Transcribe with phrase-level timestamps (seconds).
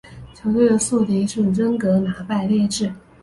[0.33, 2.91] 球队的宿敌是真格拿拜列治。